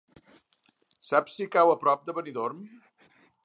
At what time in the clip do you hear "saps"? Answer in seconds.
1.11-1.37